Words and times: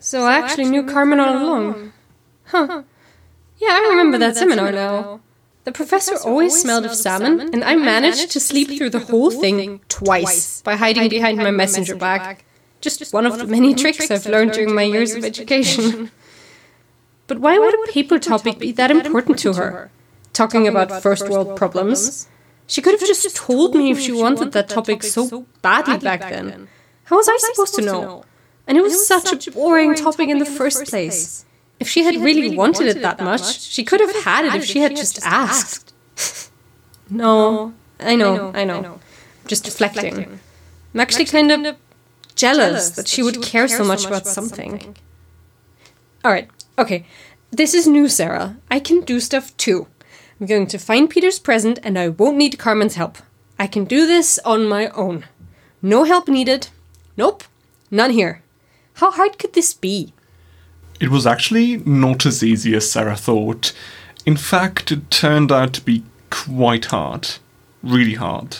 So 0.00 0.24
I 0.24 0.38
actually 0.38 0.70
knew 0.70 0.84
Carmen 0.84 1.20
all 1.20 1.36
along. 1.44 1.92
Huh. 2.46 2.82
Yeah, 3.58 3.68
I 3.68 3.86
remember 3.90 4.18
that 4.18 4.36
seminar 4.36 4.72
now. 4.72 5.20
The 5.64 5.72
professor 5.72 6.16
always 6.16 6.58
smelled 6.58 6.86
of 6.86 6.94
salmon, 6.94 7.50
and 7.52 7.62
I 7.62 7.76
managed 7.76 8.30
to 8.32 8.40
sleep 8.40 8.68
through 8.76 8.90
the 8.90 8.98
whole 9.10 9.30
thing 9.30 9.80
twice 9.88 10.62
by 10.62 10.76
hiding 10.76 11.08
behind 11.10 11.36
my 11.38 11.50
messenger 11.50 11.94
bag. 11.94 12.42
Just 12.80 13.12
one 13.12 13.26
of 13.26 13.38
the 13.38 13.46
many 13.46 13.74
tricks 13.74 14.10
I've 14.10 14.24
learned 14.24 14.52
during 14.52 14.74
my 14.74 14.82
years 14.82 15.14
of 15.14 15.24
education. 15.24 16.10
But 17.30 17.38
why 17.38 17.56
would 17.60 17.74
a 17.74 17.92
paper 17.92 18.18
topic 18.18 18.58
be 18.58 18.72
that 18.72 18.90
important 18.90 19.38
to 19.40 19.52
her? 19.52 19.92
Talking 20.32 20.66
about 20.66 21.00
first 21.00 21.28
world 21.28 21.56
problems? 21.56 22.26
She 22.66 22.82
could 22.82 22.98
have 22.98 23.06
just 23.06 23.36
told 23.36 23.76
me 23.76 23.92
if 23.92 24.00
she 24.00 24.10
wanted 24.10 24.50
that 24.50 24.68
topic 24.68 25.04
so 25.04 25.46
badly 25.62 25.98
back 25.98 26.22
then. 26.22 26.66
How 27.04 27.16
was 27.18 27.28
I 27.28 27.36
supposed 27.36 27.76
to 27.76 27.82
know? 27.82 28.24
And 28.70 28.78
it 28.78 28.82
was 28.82 29.04
such 29.04 29.48
a 29.48 29.50
boring 29.50 29.96
topic 29.96 30.28
in 30.28 30.38
the 30.38 30.46
first 30.46 30.86
place. 30.86 31.44
If 31.80 31.88
she 31.88 32.04
had 32.04 32.22
really 32.22 32.56
wanted 32.56 32.86
it 32.86 33.02
that 33.02 33.18
much, 33.18 33.60
she 33.62 33.82
could 33.82 33.98
have 33.98 34.14
had 34.22 34.44
it 34.44 34.54
if 34.54 34.64
she 34.64 34.78
had 34.78 34.94
just 34.94 35.18
asked. 35.26 35.92
No, 37.12 37.74
I 37.98 38.14
know, 38.14 38.52
I 38.54 38.62
know. 38.62 39.00
Just 39.48 39.64
deflecting. 39.64 40.38
I'm 40.94 41.00
actually 41.00 41.24
kind 41.24 41.50
of 41.50 41.76
jealous 42.36 42.90
that 42.90 43.08
she 43.08 43.24
would 43.24 43.42
care 43.42 43.66
so 43.66 43.82
much 43.82 44.06
about 44.06 44.28
something. 44.28 44.96
Alright, 46.24 46.48
okay. 46.78 47.04
This 47.50 47.74
is 47.74 47.88
new, 47.88 48.08
Sarah. 48.08 48.58
I 48.70 48.78
can 48.78 49.00
do 49.00 49.18
stuff 49.18 49.56
too. 49.56 49.88
I'm 50.40 50.46
going 50.46 50.68
to 50.68 50.78
find 50.78 51.10
Peter's 51.10 51.40
present 51.40 51.80
and 51.82 51.98
I 51.98 52.10
won't 52.10 52.36
need 52.36 52.60
Carmen's 52.60 52.94
help. 52.94 53.18
I 53.58 53.66
can 53.66 53.84
do 53.84 54.06
this 54.06 54.38
on 54.44 54.68
my 54.68 54.86
own. 54.90 55.24
No 55.82 56.04
help 56.04 56.28
needed. 56.28 56.68
Nope, 57.16 57.42
none 57.90 58.12
here. 58.12 58.42
How 59.00 59.10
hard 59.10 59.38
could 59.38 59.54
this 59.54 59.72
be? 59.72 60.12
It 61.00 61.08
was 61.08 61.26
actually 61.26 61.78
not 61.78 62.26
as 62.26 62.44
easy 62.44 62.74
as 62.74 62.90
Sarah 62.90 63.16
thought. 63.16 63.72
In 64.26 64.36
fact, 64.36 64.92
it 64.92 65.10
turned 65.10 65.50
out 65.50 65.72
to 65.72 65.80
be 65.80 66.04
quite 66.28 66.84
hard. 66.84 67.26
Really 67.82 68.16
hard. 68.16 68.58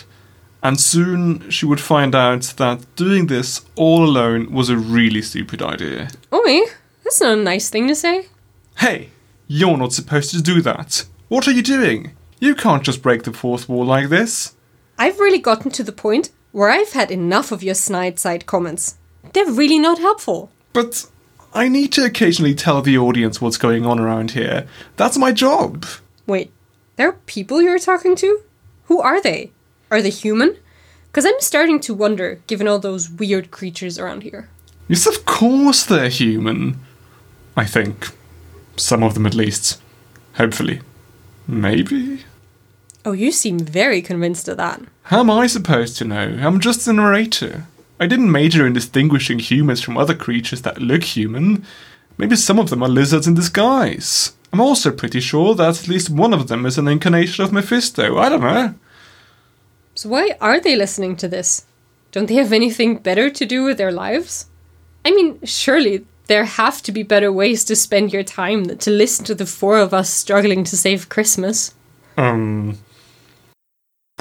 And 0.63 0.79
soon 0.79 1.47
she 1.51 1.67
would 1.67 1.79
find 1.79 2.15
out 2.15 2.55
that 2.57 2.95
doing 2.95 3.27
this 3.27 3.61
all 3.75 4.03
alone 4.03 4.51
was 4.51 4.69
a 4.69 4.77
really 4.77 5.21
stupid 5.21 5.61
idea. 5.61 6.09
Oi, 6.33 6.61
that's 7.03 7.21
not 7.21 7.37
a 7.37 7.43
nice 7.43 7.69
thing 7.69 7.87
to 7.87 7.93
say. 7.93 8.25
Hey, 8.79 9.11
you're 9.47 9.77
not 9.77 9.93
supposed 9.93 10.31
to 10.31 10.41
do 10.41 10.59
that. 10.61 11.05
What 11.27 11.47
are 11.47 11.51
you 11.51 11.61
doing? 11.61 12.13
You 12.39 12.55
can't 12.55 12.81
just 12.81 13.03
break 13.03 13.23
the 13.23 13.31
fourth 13.31 13.69
wall 13.69 13.85
like 13.85 14.09
this. 14.09 14.55
I've 14.97 15.19
really 15.19 15.37
gotten 15.37 15.69
to 15.69 15.83
the 15.83 15.91
point 15.91 16.31
where 16.51 16.71
I've 16.71 16.93
had 16.93 17.11
enough 17.11 17.51
of 17.51 17.61
your 17.61 17.75
snide 17.75 18.17
side 18.17 18.47
comments. 18.47 18.97
They're 19.33 19.51
really 19.51 19.79
not 19.79 19.99
helpful. 19.99 20.51
But 20.73 21.05
I 21.53 21.67
need 21.67 21.91
to 21.93 22.05
occasionally 22.05 22.55
tell 22.55 22.81
the 22.81 22.97
audience 22.97 23.41
what's 23.41 23.57
going 23.57 23.85
on 23.85 23.99
around 23.99 24.31
here. 24.31 24.67
That's 24.97 25.17
my 25.17 25.31
job. 25.31 25.85
Wait, 26.27 26.51
there 26.95 27.09
are 27.09 27.17
people 27.25 27.61
you're 27.61 27.79
talking 27.79 28.15
to? 28.17 28.41
Who 28.85 29.01
are 29.01 29.21
they? 29.21 29.51
Are 29.89 30.01
they 30.01 30.09
human? 30.09 30.57
Because 31.07 31.25
I'm 31.25 31.39
starting 31.41 31.79
to 31.81 31.93
wonder, 31.93 32.39
given 32.47 32.67
all 32.67 32.79
those 32.79 33.09
weird 33.09 33.51
creatures 33.51 33.99
around 33.99 34.23
here. 34.23 34.49
Yes, 34.87 35.05
of 35.07 35.25
course 35.25 35.83
they're 35.85 36.09
human. 36.09 36.79
I 37.57 37.65
think. 37.65 38.07
Some 38.77 39.03
of 39.03 39.13
them 39.13 39.25
at 39.25 39.35
least. 39.35 39.81
Hopefully. 40.35 40.81
Maybe? 41.47 42.23
Oh, 43.03 43.11
you 43.11 43.31
seem 43.31 43.59
very 43.59 44.01
convinced 44.01 44.47
of 44.47 44.57
that. 44.57 44.81
How 45.03 45.19
am 45.19 45.29
I 45.29 45.47
supposed 45.47 45.97
to 45.97 46.05
know? 46.05 46.37
I'm 46.39 46.59
just 46.59 46.87
a 46.87 46.93
narrator. 46.93 47.65
I 48.01 48.07
didn't 48.07 48.31
major 48.31 48.65
in 48.65 48.73
distinguishing 48.73 49.37
humans 49.37 49.79
from 49.79 49.95
other 49.95 50.15
creatures 50.15 50.63
that 50.63 50.81
look 50.81 51.03
human. 51.03 51.63
Maybe 52.17 52.35
some 52.35 52.57
of 52.57 52.71
them 52.71 52.81
are 52.81 52.89
lizards 52.89 53.27
in 53.27 53.35
disguise. 53.35 54.33
I'm 54.51 54.59
also 54.59 54.91
pretty 54.91 55.19
sure 55.19 55.53
that 55.53 55.81
at 55.81 55.87
least 55.87 56.09
one 56.09 56.33
of 56.33 56.47
them 56.47 56.65
is 56.65 56.79
an 56.79 56.87
incarnation 56.87 57.45
of 57.45 57.53
Mephisto. 57.53 58.17
I 58.17 58.29
don't 58.29 58.41
know. 58.41 58.73
So, 59.93 60.09
why 60.09 60.35
are 60.41 60.59
they 60.59 60.75
listening 60.75 61.15
to 61.17 61.27
this? 61.27 61.65
Don't 62.11 62.25
they 62.25 62.33
have 62.35 62.51
anything 62.51 62.97
better 62.97 63.29
to 63.29 63.45
do 63.45 63.63
with 63.63 63.77
their 63.77 63.91
lives? 63.91 64.47
I 65.05 65.11
mean, 65.11 65.39
surely 65.43 66.03
there 66.25 66.45
have 66.45 66.81
to 66.83 66.91
be 66.91 67.03
better 67.03 67.31
ways 67.31 67.63
to 67.65 67.75
spend 67.75 68.11
your 68.11 68.23
time 68.23 68.63
than 68.63 68.79
to 68.79 68.89
listen 68.89 69.25
to 69.25 69.35
the 69.35 69.45
four 69.45 69.77
of 69.77 69.93
us 69.93 70.09
struggling 70.09 70.63
to 70.63 70.75
save 70.75 71.07
Christmas. 71.07 71.75
Um. 72.17 72.79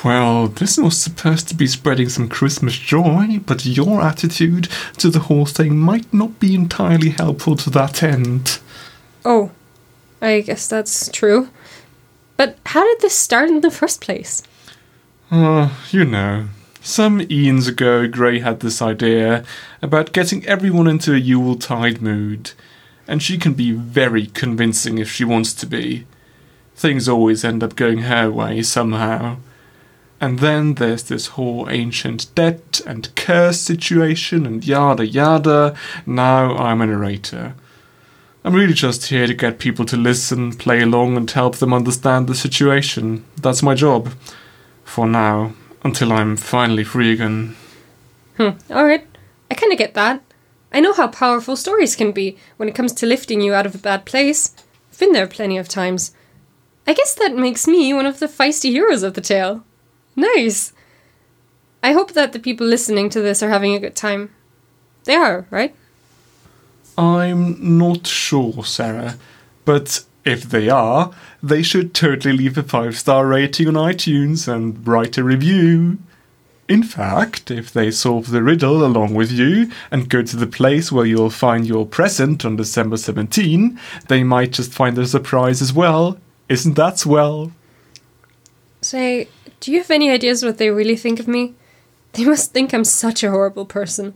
Well, 0.04 0.48
this 0.48 0.78
was 0.78 0.96
supposed 0.96 1.48
to 1.48 1.54
be 1.54 1.66
spreading 1.66 2.08
some 2.08 2.28
Christmas 2.28 2.78
joy, 2.78 3.40
but 3.44 3.66
your 3.66 4.00
attitude 4.00 4.68
to 4.96 5.10
the 5.10 5.20
whole 5.20 5.44
thing 5.44 5.76
might 5.76 6.12
not 6.12 6.40
be 6.40 6.54
entirely 6.54 7.10
helpful 7.10 7.54
to 7.56 7.70
that 7.70 8.02
end. 8.02 8.60
Oh, 9.24 9.50
I 10.22 10.40
guess 10.40 10.66
that's 10.68 11.10
true. 11.10 11.50
But 12.36 12.56
how 12.66 12.84
did 12.84 13.00
this 13.00 13.14
start 13.14 13.50
in 13.50 13.60
the 13.60 13.70
first 13.70 14.00
place? 14.00 14.42
Uh, 15.30 15.68
you 15.90 16.04
know. 16.04 16.48
Some 16.82 17.20
eons 17.30 17.68
ago, 17.68 18.08
Gray 18.08 18.38
had 18.38 18.60
this 18.60 18.80
idea 18.80 19.44
about 19.82 20.14
getting 20.14 20.46
everyone 20.46 20.86
into 20.86 21.12
a 21.12 21.18
Yuletide 21.18 22.00
mood, 22.00 22.52
and 23.06 23.22
she 23.22 23.36
can 23.36 23.52
be 23.52 23.72
very 23.72 24.26
convincing 24.26 24.96
if 24.96 25.10
she 25.10 25.24
wants 25.24 25.52
to 25.54 25.66
be. 25.66 26.06
Things 26.74 27.06
always 27.06 27.44
end 27.44 27.62
up 27.62 27.76
going 27.76 27.98
her 27.98 28.30
way 28.30 28.62
somehow. 28.62 29.36
And 30.20 30.40
then 30.40 30.74
there's 30.74 31.04
this 31.04 31.28
whole 31.28 31.68
ancient 31.70 32.34
debt 32.34 32.80
and 32.86 33.14
curse 33.16 33.60
situation 33.60 34.44
and 34.44 34.64
yada 34.66 35.06
yada. 35.06 35.74
Now 36.04 36.56
I'm 36.56 36.82
a 36.82 36.86
narrator. 36.86 37.54
I'm 38.44 38.54
really 38.54 38.74
just 38.74 39.06
here 39.06 39.26
to 39.26 39.34
get 39.34 39.58
people 39.58 39.84
to 39.86 39.96
listen, 39.96 40.52
play 40.52 40.80
along, 40.80 41.16
and 41.16 41.30
help 41.30 41.56
them 41.56 41.74
understand 41.74 42.26
the 42.26 42.34
situation. 42.34 43.24
That's 43.40 43.62
my 43.62 43.74
job. 43.74 44.12
For 44.84 45.06
now, 45.06 45.52
until 45.82 46.12
I'm 46.12 46.36
finally 46.36 46.84
free 46.84 47.12
again. 47.12 47.56
Hmm, 48.36 48.50
alright. 48.70 49.06
I 49.50 49.54
kinda 49.54 49.76
get 49.76 49.94
that. 49.94 50.22
I 50.72 50.80
know 50.80 50.92
how 50.92 51.08
powerful 51.08 51.56
stories 51.56 51.96
can 51.96 52.12
be 52.12 52.36
when 52.56 52.68
it 52.68 52.74
comes 52.74 52.92
to 52.94 53.06
lifting 53.06 53.40
you 53.40 53.52
out 53.54 53.66
of 53.66 53.74
a 53.74 53.78
bad 53.78 54.04
place. 54.04 54.54
I've 54.90 54.98
been 54.98 55.12
there 55.12 55.26
plenty 55.26 55.58
of 55.58 55.68
times. 55.68 56.12
I 56.86 56.94
guess 56.94 57.14
that 57.14 57.34
makes 57.34 57.66
me 57.66 57.92
one 57.92 58.06
of 58.06 58.20
the 58.20 58.26
feisty 58.26 58.70
heroes 58.70 59.02
of 59.02 59.14
the 59.14 59.20
tale. 59.20 59.64
Nice. 60.16 60.72
I 61.82 61.92
hope 61.92 62.12
that 62.12 62.32
the 62.32 62.38
people 62.38 62.66
listening 62.66 63.08
to 63.10 63.20
this 63.20 63.42
are 63.42 63.50
having 63.50 63.74
a 63.74 63.80
good 63.80 63.96
time. 63.96 64.30
They 65.04 65.14
are, 65.14 65.46
right? 65.50 65.74
I'm 66.98 67.78
not 67.78 68.06
sure, 68.06 68.64
Sarah, 68.64 69.16
but 69.64 70.04
if 70.24 70.42
they 70.42 70.68
are, 70.68 71.12
they 71.42 71.62
should 71.62 71.94
totally 71.94 72.36
leave 72.36 72.58
a 72.58 72.62
five 72.62 72.98
star 72.98 73.26
rating 73.26 73.68
on 73.68 73.74
iTunes 73.74 74.46
and 74.46 74.86
write 74.86 75.16
a 75.16 75.24
review. 75.24 75.98
In 76.68 76.82
fact, 76.82 77.50
if 77.50 77.72
they 77.72 77.90
solve 77.90 78.30
the 78.30 78.42
riddle 78.42 78.84
along 78.84 79.14
with 79.14 79.32
you 79.32 79.72
and 79.90 80.08
go 80.08 80.22
to 80.22 80.36
the 80.36 80.46
place 80.46 80.92
where 80.92 81.06
you'll 81.06 81.30
find 81.30 81.66
your 81.66 81.84
present 81.86 82.44
on 82.44 82.56
December 82.56 82.96
17, 82.96 83.80
they 84.08 84.22
might 84.22 84.52
just 84.52 84.72
find 84.72 84.96
a 84.98 85.06
surprise 85.06 85.62
as 85.62 85.72
well. 85.72 86.18
Isn't 86.48 86.76
that 86.76 86.98
swell? 86.98 87.50
Say, 88.80 89.28
do 89.60 89.70
you 89.70 89.78
have 89.78 89.90
any 89.90 90.10
ideas 90.10 90.42
what 90.42 90.58
they 90.58 90.70
really 90.70 90.96
think 90.96 91.20
of 91.20 91.28
me? 91.28 91.54
They 92.12 92.24
must 92.24 92.52
think 92.52 92.72
I'm 92.72 92.84
such 92.84 93.22
a 93.22 93.30
horrible 93.30 93.66
person. 93.66 94.14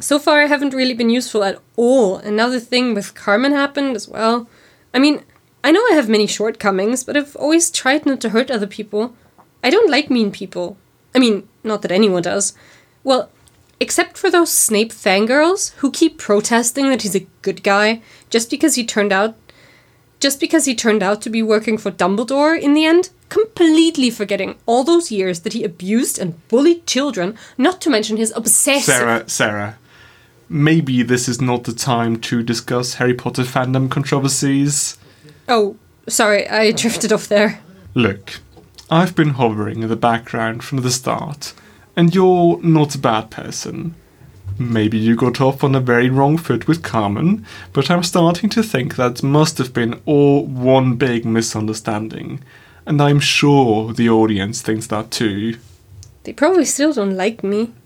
So 0.00 0.18
far, 0.18 0.42
I 0.42 0.46
haven't 0.46 0.74
really 0.74 0.94
been 0.94 1.10
useful 1.10 1.42
at 1.42 1.58
all. 1.76 2.16
Another 2.16 2.60
thing 2.60 2.94
with 2.94 3.14
Carmen 3.14 3.52
happened 3.52 3.96
as 3.96 4.08
well. 4.08 4.48
I 4.94 4.98
mean, 4.98 5.24
I 5.64 5.72
know 5.72 5.80
I 5.90 5.94
have 5.94 6.08
many 6.08 6.26
shortcomings, 6.26 7.02
but 7.02 7.16
I've 7.16 7.34
always 7.36 7.70
tried 7.70 8.06
not 8.06 8.20
to 8.20 8.28
hurt 8.28 8.50
other 8.50 8.66
people. 8.66 9.16
I 9.64 9.70
don't 9.70 9.90
like 9.90 10.10
mean 10.10 10.30
people. 10.30 10.76
I 11.14 11.18
mean, 11.18 11.48
not 11.64 11.82
that 11.82 11.90
anyone 11.90 12.22
does. 12.22 12.54
Well, 13.02 13.30
except 13.80 14.16
for 14.16 14.30
those 14.30 14.52
Snape 14.52 14.92
fangirls 14.92 15.74
who 15.76 15.90
keep 15.90 16.18
protesting 16.18 16.90
that 16.90 17.02
he's 17.02 17.16
a 17.16 17.26
good 17.42 17.62
guy 17.62 18.02
just 18.30 18.50
because 18.50 18.74
he 18.76 18.84
turned 18.84 19.12
out 19.12 19.36
just 20.20 20.40
because 20.40 20.64
he 20.64 20.74
turned 20.74 21.02
out 21.02 21.22
to 21.22 21.30
be 21.30 21.42
working 21.42 21.78
for 21.78 21.92
Dumbledore 21.92 22.60
in 22.60 22.74
the 22.74 22.84
end, 22.84 23.10
completely 23.28 24.10
forgetting 24.10 24.56
all 24.66 24.84
those 24.84 25.10
years 25.10 25.40
that 25.40 25.52
he 25.52 25.64
abused 25.64 26.18
and 26.18 26.46
bullied 26.48 26.86
children, 26.86 27.36
not 27.56 27.80
to 27.82 27.90
mention 27.90 28.16
his 28.16 28.32
obsessive 28.34 28.94
Sarah, 28.94 29.28
Sarah, 29.28 29.78
maybe 30.48 31.02
this 31.02 31.28
is 31.28 31.40
not 31.40 31.64
the 31.64 31.72
time 31.72 32.18
to 32.20 32.42
discuss 32.42 32.94
Harry 32.94 33.14
Potter 33.14 33.42
fandom 33.42 33.90
controversies. 33.90 34.96
Oh, 35.48 35.76
sorry, 36.08 36.48
I 36.48 36.72
drifted 36.72 37.12
off 37.12 37.28
there. 37.28 37.60
Look, 37.94 38.40
I've 38.90 39.14
been 39.14 39.30
hovering 39.30 39.82
in 39.82 39.88
the 39.88 39.96
background 39.96 40.64
from 40.64 40.82
the 40.82 40.90
start, 40.90 41.52
and 41.96 42.14
you're 42.14 42.60
not 42.62 42.94
a 42.94 42.98
bad 42.98 43.30
person. 43.30 43.94
Maybe 44.58 44.98
you 44.98 45.14
got 45.14 45.40
off 45.40 45.62
on 45.62 45.74
a 45.74 45.80
very 45.80 46.10
wrong 46.10 46.36
foot 46.36 46.66
with 46.66 46.82
Carmen, 46.82 47.46
but 47.72 47.90
I'm 47.90 48.02
starting 48.02 48.50
to 48.50 48.62
think 48.62 48.96
that 48.96 49.22
must 49.22 49.58
have 49.58 49.72
been 49.72 50.00
all 50.04 50.44
one 50.46 50.96
big 50.96 51.24
misunderstanding. 51.24 52.42
And 52.88 53.02
I'm 53.02 53.20
sure 53.20 53.92
the 53.92 54.08
audience 54.08 54.62
thinks 54.62 54.86
that 54.86 55.10
too. 55.10 55.58
They 56.24 56.32
probably 56.32 56.64
still 56.64 56.94
don't 56.94 57.16
like 57.16 57.44
me. 57.44 57.72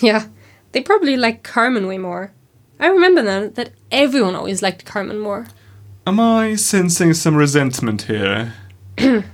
Yeah, 0.00 0.26
they 0.72 0.82
probably 0.82 1.16
like 1.16 1.42
Carmen 1.42 1.86
way 1.86 1.96
more. 1.96 2.32
I 2.78 2.88
remember 2.88 3.22
then 3.22 3.52
that 3.54 3.70
everyone 3.90 4.34
always 4.34 4.60
liked 4.62 4.84
Carmen 4.84 5.18
more. 5.18 5.46
Am 6.06 6.20
I 6.20 6.56
sensing 6.56 7.14
some 7.14 7.34
resentment 7.36 8.02
here? 8.02 8.54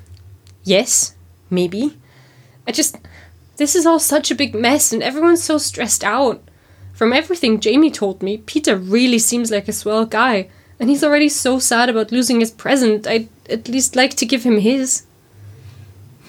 Yes, 0.65 1.15
maybe. 1.51 1.97
I 2.67 2.73
just. 2.73 2.99
This 3.57 3.75
is 3.75 3.87
all 3.87 3.99
such 3.99 4.31
a 4.31 4.37
big 4.37 4.55
mess 4.55 4.93
and 4.93 5.03
everyone's 5.03 5.43
so 5.43 5.59
stressed 5.59 6.05
out. 6.05 6.43
From 6.93 7.13
everything 7.13 7.59
Jamie 7.59 7.91
told 7.91 8.23
me, 8.23 8.39
Peter 8.39 8.77
really 8.77 9.19
seems 9.19 9.51
like 9.51 9.67
a 9.67 9.73
swell 9.73 10.07
guy, 10.07 10.49
and 10.79 10.89
he's 10.91 11.03
already 11.03 11.29
so 11.29 11.59
sad 11.59 11.89
about 11.89 12.13
losing 12.13 12.39
his 12.39 12.53
present, 12.53 13.07
I'd 13.07 13.29
at 13.51 13.69
least 13.69 13.97
like 13.97 14.15
to 14.15 14.27
give 14.27 14.45
him 14.45 14.59
his. 14.59 15.05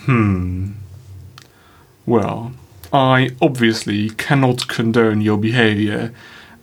Hmm. 0.09 0.71
Well, 2.07 2.53
I 2.91 3.29
obviously 3.39 4.09
cannot 4.09 4.67
condone 4.67 5.21
your 5.21 5.37
behavior, 5.37 6.15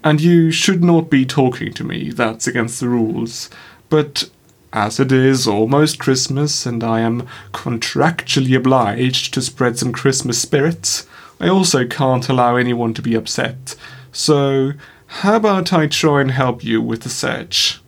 and 0.02 0.20
you 0.20 0.50
should 0.50 0.82
not 0.82 1.08
be 1.08 1.24
talking 1.24 1.72
to 1.74 1.84
me, 1.84 2.10
that's 2.10 2.48
against 2.48 2.80
the 2.80 2.88
rules. 2.88 3.48
But 3.88 4.30
as 4.72 4.98
it 4.98 5.12
is 5.12 5.46
almost 5.46 6.00
Christmas 6.00 6.66
and 6.66 6.82
I 6.82 6.98
am 6.98 7.28
contractually 7.52 8.56
obliged 8.56 9.32
to 9.34 9.40
spread 9.40 9.78
some 9.78 9.92
Christmas 9.92 10.42
spirits, 10.42 11.06
I 11.38 11.48
also 11.48 11.86
can't 11.86 12.28
allow 12.28 12.56
anyone 12.56 12.94
to 12.94 13.02
be 13.02 13.14
upset. 13.14 13.76
So, 14.10 14.72
how 15.06 15.36
about 15.36 15.72
I 15.72 15.86
try 15.86 16.20
and 16.20 16.32
help 16.32 16.64
you 16.64 16.82
with 16.82 17.02
the 17.02 17.10
search? 17.10 17.80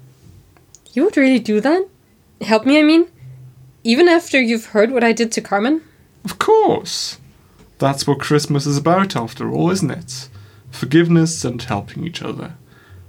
You 0.93 1.02
would 1.02 1.16
really 1.16 1.40
do 1.40 1.61
that? 1.62 1.88
Help 2.43 2.64
me, 2.64 2.78
I 2.78 2.84
mean? 2.84 3.08
Even 3.84 4.08
after 4.08 4.40
you've 4.40 4.66
heard 4.66 4.90
what 4.90 5.04
I 5.04 5.12
did 5.12 5.32
to 5.32 5.40
Carmen? 5.40 5.82
Of 6.25 6.38
course. 6.38 7.19
That's 7.78 8.06
what 8.06 8.20
Christmas 8.20 8.66
is 8.66 8.76
about, 8.76 9.14
after 9.14 9.50
all, 9.50 9.70
isn't 9.70 9.90
it? 9.90 10.28
Forgiveness 10.70 11.44
and 11.44 11.62
helping 11.62 12.04
each 12.04 12.22
other. 12.22 12.54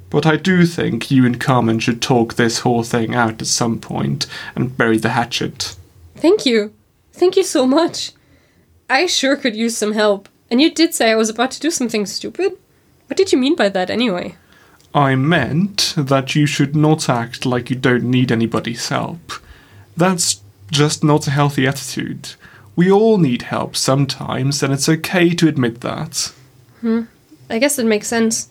But 0.10 0.26
I 0.26 0.38
do 0.38 0.66
think 0.66 1.12
you 1.12 1.26
and 1.26 1.40
Carmen 1.40 1.80
should 1.80 2.02
talk 2.02 2.34
this 2.34 2.60
whole 2.60 2.84
thing 2.84 3.14
out 3.14 3.42
at 3.42 3.48
some 3.48 3.80
point 3.80 4.26
and 4.56 4.78
bury 4.78 4.98
the 4.98 5.10
hatchet. 5.10 5.76
Thank 6.16 6.46
you. 6.46 6.74
Thank 7.14 7.36
you 7.36 7.44
so 7.44 7.66
much. 7.66 8.14
I 8.90 9.06
sure 9.06 9.36
could 9.36 9.56
use 9.56 9.78
some 9.78 9.94
help. 9.94 10.30
And 10.50 10.62
you 10.62 10.72
did 10.74 10.94
say 10.94 11.12
I 11.12 11.16
was 11.16 11.30
about 11.30 11.52
to 11.52 11.60
do 11.60 11.70
something 11.70 12.06
stupid? 12.06 12.58
What 13.08 13.18
did 13.18 13.32
you 13.32 13.38
mean 13.38 13.56
by 13.56 13.70
that 13.70 13.90
anyway? 13.90 14.36
I 14.94 15.16
meant 15.16 15.94
that 15.96 16.34
you 16.34 16.48
should 16.48 16.76
not 16.76 17.08
act 17.08 17.46
like 17.46 17.70
you 17.70 17.76
don't 17.76 18.06
need 18.06 18.32
anybody's 18.32 18.90
help. 18.90 19.34
That's 19.96 20.39
just 20.72 21.04
not 21.04 21.28
a 21.28 21.32
healthy 21.32 21.68
attitude. 21.68 22.34
We 22.76 22.92
all 22.92 23.18
need 23.18 23.44
help 23.44 23.76
sometimes, 23.76 24.64
and 24.64 24.74
it's 24.74 24.90
okay 24.90 25.32
to 25.32 25.48
admit 25.48 25.82
that. 25.82 26.32
Hmm. 26.82 27.04
I 27.50 27.60
guess 27.60 27.80
it 27.80 27.86
makes 27.86 28.08
sense. 28.08 28.50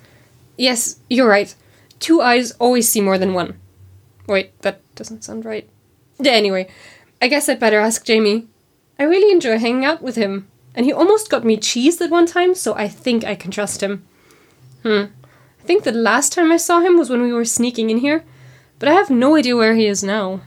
Yes, 0.57 0.99
you're 1.09 1.29
right. 1.29 1.55
Two 2.01 2.21
eyes 2.21 2.53
always 2.53 2.89
see 2.89 3.01
more 3.01 3.19
than 3.19 3.33
one. 3.33 3.59
Wait, 4.27 4.61
that 4.63 4.83
doesn't 4.95 5.25
sound 5.25 5.45
right. 5.45 5.69
Anyway, 6.25 6.69
I 7.23 7.29
guess 7.29 7.49
I'd 7.49 7.61
better 7.61 7.79
ask 7.79 8.05
Jamie. 8.05 8.47
I 8.99 9.05
really 9.05 9.33
enjoy 9.33 9.59
hanging 9.59 9.85
out 9.85 10.03
with 10.03 10.17
him, 10.17 10.49
and 10.75 10.85
he 10.85 10.93
almost 10.93 11.31
got 11.31 11.45
me 11.45 11.57
cheese 11.57 12.01
at 12.01 12.11
one 12.11 12.27
time, 12.27 12.55
so 12.55 12.75
I 12.75 12.89
think 12.89 13.25
I 13.25 13.35
can 13.35 13.51
trust 13.51 13.83
him. 13.83 14.05
Hmm. 14.83 15.05
I 15.61 15.65
think 15.65 15.85
the 15.85 15.93
last 15.93 16.33
time 16.33 16.51
I 16.51 16.57
saw 16.57 16.81
him 16.81 16.99
was 16.99 17.09
when 17.09 17.23
we 17.23 17.33
were 17.33 17.45
sneaking 17.45 17.91
in 17.91 17.99
here, 17.99 18.25
but 18.79 18.89
I 18.89 18.93
have 18.93 19.11
no 19.11 19.37
idea 19.37 19.57
where 19.57 19.75
he 19.75 19.87
is 19.87 20.03
now. 20.03 20.41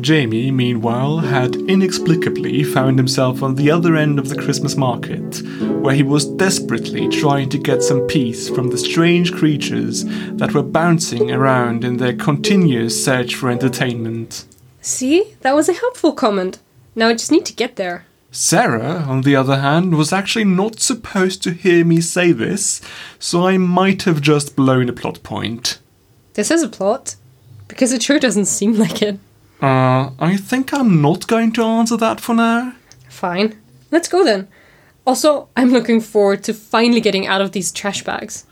Jamie, 0.00 0.50
meanwhile, 0.50 1.18
had 1.18 1.56
inexplicably 1.56 2.62
found 2.62 2.98
himself 2.98 3.42
on 3.42 3.54
the 3.54 3.70
other 3.70 3.96
end 3.96 4.18
of 4.18 4.28
the 4.28 4.40
Christmas 4.40 4.76
market, 4.76 5.42
where 5.80 5.94
he 5.94 6.02
was 6.02 6.26
desperately 6.26 7.08
trying 7.08 7.48
to 7.50 7.58
get 7.58 7.82
some 7.82 8.06
peace 8.06 8.48
from 8.48 8.68
the 8.68 8.78
strange 8.78 9.32
creatures 9.32 10.04
that 10.36 10.54
were 10.54 10.62
bouncing 10.62 11.30
around 11.30 11.84
in 11.84 11.96
their 11.96 12.14
continuous 12.14 13.04
search 13.04 13.34
for 13.34 13.50
entertainment. 13.50 14.44
See? 14.80 15.34
That 15.40 15.56
was 15.56 15.68
a 15.68 15.74
helpful 15.74 16.12
comment. 16.12 16.58
Now 16.94 17.08
I 17.08 17.12
just 17.14 17.32
need 17.32 17.46
to 17.46 17.54
get 17.54 17.76
there. 17.76 18.06
Sarah, 18.30 19.04
on 19.08 19.22
the 19.22 19.34
other 19.34 19.58
hand, 19.60 19.96
was 19.96 20.12
actually 20.12 20.44
not 20.44 20.80
supposed 20.80 21.42
to 21.42 21.50
hear 21.52 21.84
me 21.84 22.00
say 22.00 22.30
this, 22.30 22.80
so 23.18 23.46
I 23.46 23.56
might 23.56 24.02
have 24.02 24.20
just 24.20 24.54
blown 24.54 24.88
a 24.88 24.92
plot 24.92 25.22
point. 25.22 25.78
This 26.34 26.50
is 26.50 26.62
a 26.62 26.68
plot. 26.68 27.16
Because 27.68 27.92
it 27.92 28.02
sure 28.02 28.18
doesn't 28.18 28.46
seem 28.46 28.74
like 28.74 29.02
it. 29.02 29.18
Uh, 29.60 30.10
I 30.18 30.36
think 30.36 30.72
I'm 30.72 31.02
not 31.02 31.26
going 31.26 31.52
to 31.52 31.62
answer 31.62 31.96
that 31.96 32.20
for 32.20 32.34
now. 32.34 32.74
Fine. 33.08 33.60
Let's 33.90 34.08
go 34.08 34.24
then. 34.24 34.48
Also, 35.06 35.48
I'm 35.56 35.70
looking 35.70 36.00
forward 36.00 36.44
to 36.44 36.54
finally 36.54 37.00
getting 37.00 37.26
out 37.26 37.40
of 37.40 37.52
these 37.52 37.72
trash 37.72 38.04
bags. 38.04 38.44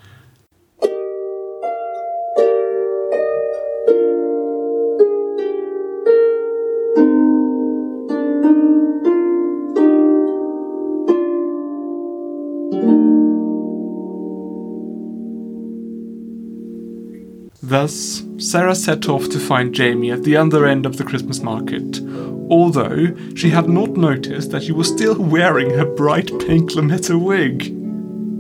Thus, 17.78 18.24
Sarah 18.38 18.74
set 18.74 19.06
off 19.06 19.28
to 19.28 19.38
find 19.38 19.74
Jamie 19.74 20.10
at 20.10 20.22
the 20.22 20.34
other 20.34 20.64
end 20.64 20.86
of 20.86 20.96
the 20.96 21.04
Christmas 21.04 21.42
market, 21.42 22.00
although 22.48 23.14
she 23.34 23.50
had 23.50 23.68
not 23.68 23.90
noticed 23.90 24.50
that 24.52 24.62
she 24.62 24.72
was 24.72 24.88
still 24.88 25.16
wearing 25.16 25.68
her 25.72 25.84
bright 25.84 26.30
pink 26.46 26.70
lametta 26.70 27.20
wig. 27.20 27.75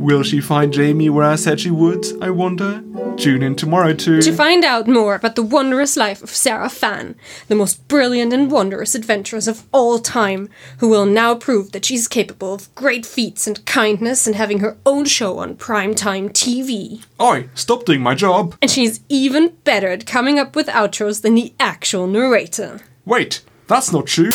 Will 0.06 0.22
she 0.22 0.40
find 0.40 0.72
Jamie 0.72 1.10
where 1.10 1.24
I 1.24 1.34
said 1.34 1.58
she 1.58 1.72
would, 1.72 2.06
I 2.22 2.30
wonder? 2.30 2.80
Tune 3.16 3.42
in 3.42 3.56
tomorrow 3.56 3.92
to. 3.92 4.22
To 4.22 4.32
find 4.32 4.64
out 4.64 4.86
more 4.86 5.16
about 5.16 5.34
the 5.34 5.42
wondrous 5.42 5.96
life 5.96 6.22
of 6.22 6.30
Sarah 6.30 6.68
Fan, 6.68 7.16
the 7.48 7.56
most 7.56 7.88
brilliant 7.88 8.32
and 8.32 8.48
wondrous 8.48 8.94
adventuress 8.94 9.48
of 9.48 9.64
all 9.72 9.98
time, 9.98 10.48
who 10.78 10.88
will 10.88 11.06
now 11.06 11.34
prove 11.34 11.72
that 11.72 11.84
she's 11.84 12.06
capable 12.06 12.54
of 12.54 12.72
great 12.76 13.04
feats 13.04 13.48
and 13.48 13.66
kindness 13.66 14.28
and 14.28 14.36
having 14.36 14.60
her 14.60 14.76
own 14.86 15.06
show 15.06 15.38
on 15.38 15.56
primetime 15.56 16.30
TV. 16.30 17.04
Oi, 17.20 17.48
stop 17.56 17.84
doing 17.84 18.00
my 18.00 18.14
job! 18.14 18.54
And 18.62 18.70
she's 18.70 19.00
even 19.08 19.56
better 19.64 19.88
at 19.88 20.06
coming 20.06 20.38
up 20.38 20.54
with 20.54 20.68
outros 20.68 21.22
than 21.22 21.34
the 21.34 21.52
actual 21.58 22.06
narrator. 22.06 22.78
Wait, 23.04 23.42
that's 23.66 23.92
not 23.92 24.06
true. 24.06 24.30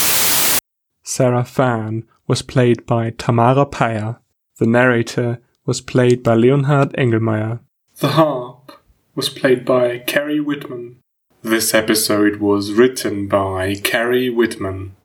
Sarah 1.02 1.46
Fan 1.46 2.04
was 2.28 2.42
played 2.42 2.86
by 2.86 3.12
Tamara 3.12 3.66
Payer. 3.66 4.18
The 4.58 4.68
narrator 4.68 5.40
was 5.66 5.82
played 5.82 6.24
by 6.24 6.36
Leonhard 6.36 6.94
Engelmeier. 6.98 7.60
The 8.00 8.10
harp 8.10 8.72
was 9.16 9.30
played 9.30 9.66
by 9.66 10.00
Carrie 10.00 10.40
Whitman. 10.40 10.98
This 11.44 11.74
episode 11.74 12.38
was 12.38 12.72
written 12.74 13.28
by 13.28 13.76
Carrie 13.76 14.30
Whitman. 14.30 14.96